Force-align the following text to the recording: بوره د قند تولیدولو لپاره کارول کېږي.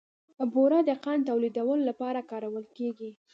بوره 0.53 0.79
د 0.89 0.91
قند 1.03 1.21
تولیدولو 1.29 1.83
لپاره 1.89 2.27
کارول 2.31 2.65
کېږي. 2.77 3.11